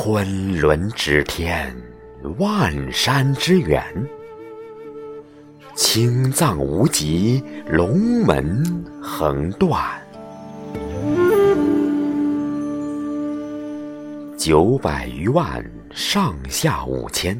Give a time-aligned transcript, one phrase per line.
[0.00, 1.74] 昆仑之天，
[2.38, 3.82] 万山之源，
[5.74, 8.62] 青藏无极，龙门
[9.02, 9.76] 横断，
[14.38, 17.36] 九百余万，上下五千，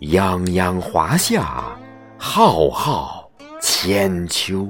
[0.00, 1.78] 泱泱华夏，
[2.18, 3.30] 浩浩
[3.62, 4.68] 千秋。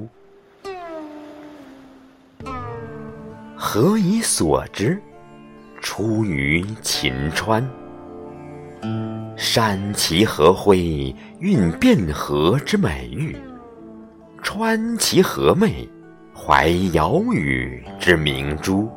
[3.57, 5.01] 何以所知？
[5.81, 7.67] 出于秦川，
[9.35, 13.33] 山其河辉，蕴汴河之美誉；
[14.41, 15.87] 川其河媚，
[16.33, 18.89] 怀瑶宇之明珠。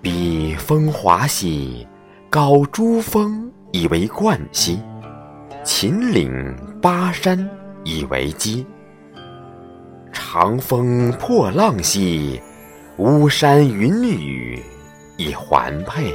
[0.00, 1.86] 彼风华兮，
[2.30, 4.78] 高诸峰以为冠兮；
[5.62, 7.48] 秦岭巴山
[7.84, 8.66] 以为基。
[10.32, 12.40] 长风破浪兮，
[12.98, 14.62] 巫山云雨
[15.16, 16.14] 以环佩。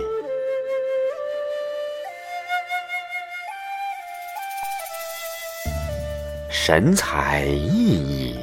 [6.50, 8.36] 神采奕奕，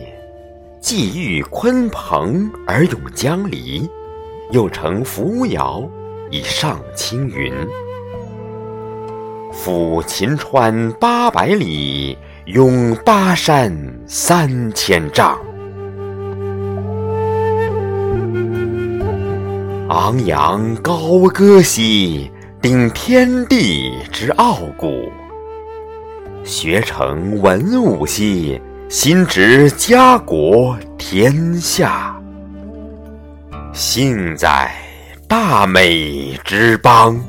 [0.78, 3.88] 既遇鲲鹏而咏江离，
[4.50, 5.82] 又乘扶摇
[6.30, 7.50] 以上青云。
[9.50, 13.74] 抚秦川八百里，拥巴山
[14.06, 15.40] 三千丈。
[19.88, 22.30] 昂扬高歌兮，
[22.62, 25.10] 顶天地之傲骨；
[26.44, 32.16] 学成文武兮，心植家国天下。
[33.72, 34.72] 幸在
[35.26, 37.20] 大美之邦。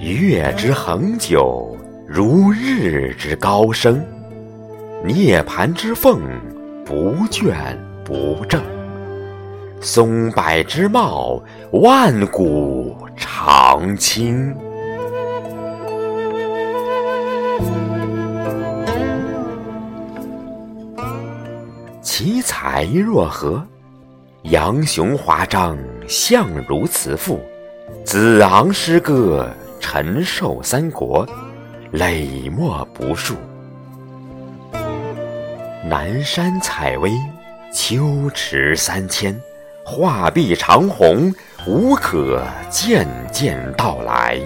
[0.00, 1.76] 月之恒久，
[2.06, 3.94] 如日之高升；
[5.04, 6.20] 涅盘之凤，
[6.84, 7.54] 不倦
[8.04, 8.60] 不正。
[9.82, 11.42] 松柏之茂，
[11.72, 14.54] 万古长青。
[22.02, 23.66] 其才若何？
[24.42, 27.40] 杨雄华章，相如辞赋，
[28.04, 29.48] 子昂诗歌，
[29.80, 31.26] 陈寿三国，
[31.90, 33.34] 累墨不数。
[35.86, 37.10] 南山采薇，
[37.72, 39.34] 秋池三千。
[39.84, 41.34] 画壁长虹，
[41.66, 44.38] 无可渐渐到来。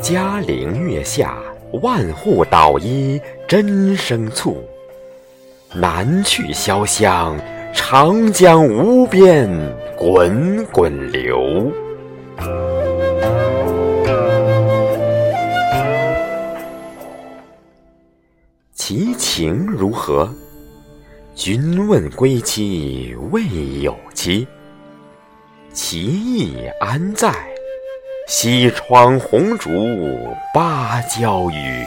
[0.00, 1.38] 嘉陵月下，
[1.82, 4.62] 万户捣衣争生簇。
[5.72, 7.36] 南去潇湘，
[7.72, 9.48] 长江无边
[9.96, 11.72] 滚滚流。
[18.86, 20.28] 其情如何？
[21.34, 23.40] 君问归期未
[23.80, 24.46] 有期。
[25.72, 27.32] 其意安在？
[28.28, 29.70] 西窗红烛
[30.52, 31.82] 芭蕉雨。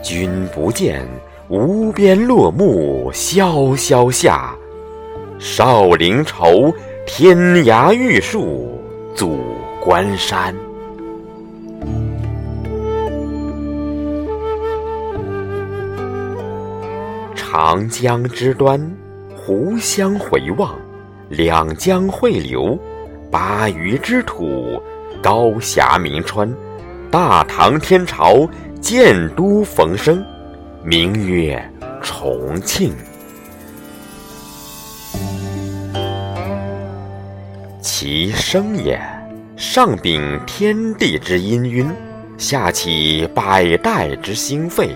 [0.00, 1.04] 君不见，
[1.48, 4.54] 无边落木萧萧下。
[5.40, 6.72] 少陵愁，
[7.04, 8.80] 天涯玉树
[9.12, 9.40] 阻
[9.82, 10.54] 关山。
[17.56, 18.80] 长江之端，
[19.36, 20.74] 湖相回望，
[21.28, 22.76] 两江汇流，
[23.30, 24.82] 巴渝之土，
[25.22, 26.52] 高峡明川，
[27.12, 28.44] 大唐天朝
[28.80, 30.20] 建都逢生，
[30.82, 31.64] 名曰
[32.02, 32.92] 重庆。
[37.80, 39.00] 其声也，
[39.56, 41.86] 上秉天地之氤氲，
[42.36, 44.88] 下启百代之兴废，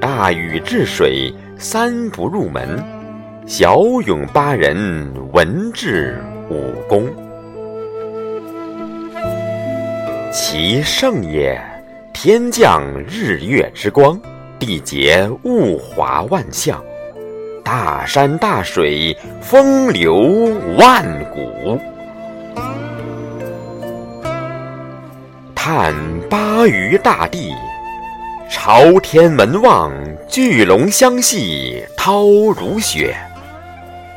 [0.00, 1.34] 大禹治水。
[1.58, 2.84] 三不入门，
[3.46, 7.08] 小勇八人，文治武功。
[10.30, 11.58] 其盛也，
[12.12, 14.20] 天降日月之光，
[14.58, 16.78] 地结物华万象，
[17.64, 20.14] 大山大水，风流
[20.76, 21.80] 万古。
[25.54, 25.94] 叹
[26.28, 27.50] 巴渝大地。
[28.48, 29.92] 朝天门望，
[30.28, 32.22] 巨龙相系，涛
[32.56, 33.12] 如雪；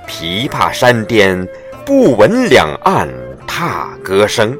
[0.08, 1.48] 琵琶山巅，
[1.84, 3.10] 不闻两岸
[3.48, 4.56] 踏歌声。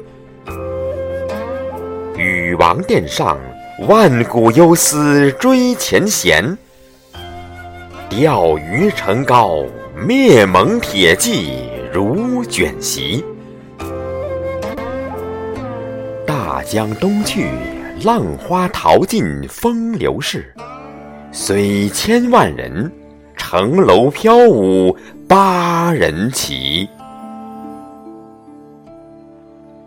[2.16, 3.38] 禹王殿上，
[3.86, 6.56] 万古忧思追前贤；
[8.08, 9.64] 钓鱼城高，
[9.94, 13.24] 灭蒙铁骑如卷席。
[16.26, 17.46] 大江东去。
[18.02, 20.50] 浪花淘尽风流事，
[21.32, 22.90] 虽千万人，
[23.36, 24.96] 城楼飘舞
[25.28, 26.88] 八人齐。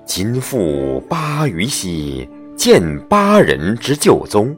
[0.06, 4.56] 今复巴渝兮，见巴人之旧踪。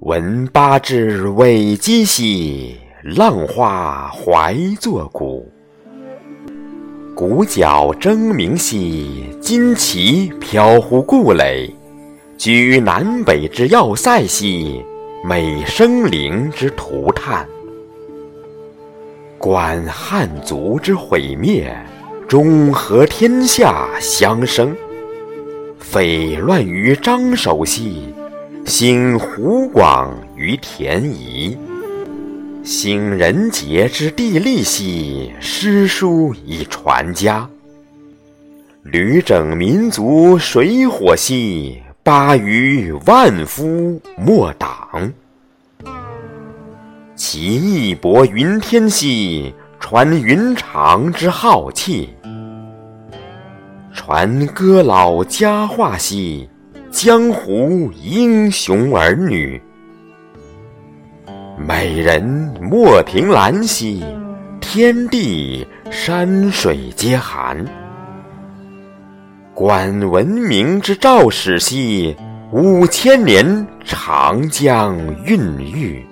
[0.00, 5.48] 闻巴之尾鸡兮，浪花怀作鼓。
[7.14, 11.72] 鼓角争鸣兮，旌旗飘忽故垒。
[12.36, 14.82] 居南北之要塞兮，
[15.24, 17.46] 美生灵之涂炭。
[19.38, 21.74] 观汉族之毁灭，
[22.28, 24.74] 中和天下相生。
[25.78, 28.12] 匪乱于张守兮，
[28.64, 31.56] 兴湖广于田夷。
[32.62, 37.48] 兴人杰之地利兮，诗书以传家。
[38.82, 45.10] 屡整民族水火兮，巴渝万夫莫挡。
[47.16, 52.14] 其义薄云天兮，传云长之浩气。
[53.94, 56.46] 传歌老佳话兮，
[56.90, 59.58] 江湖英雄儿女。
[61.56, 62.22] 美人
[62.60, 64.04] 莫凭栏兮，
[64.60, 67.64] 天地山水皆寒。
[69.54, 72.16] 观文明之肇始兮，
[72.50, 76.04] 五千年长江孕育。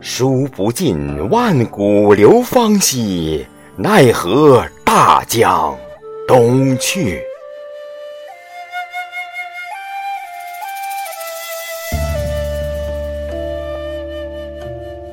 [0.00, 5.74] 书不尽万古流芳兮，奈何大江
[6.28, 7.22] 东去？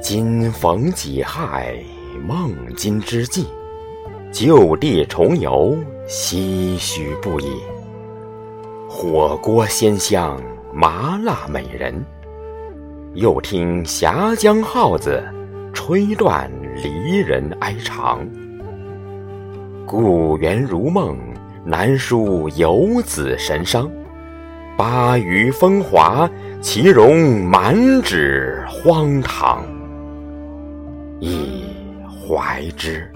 [0.01, 1.73] 今逢己亥，
[2.27, 3.47] 孟津之际，
[4.31, 7.51] 就地重游，唏嘘不已。
[8.87, 10.41] 火锅鲜香，
[10.73, 11.93] 麻辣美人。
[13.13, 15.21] 又听峡江号子，
[15.73, 16.49] 吹断
[16.81, 18.25] 离人哀肠。
[19.85, 21.17] 故园如梦，
[21.65, 23.89] 难书游子神伤。
[24.77, 26.29] 巴渝风华，
[26.61, 29.65] 其容满纸荒唐。
[31.19, 31.65] 亦
[32.07, 33.11] 怀之。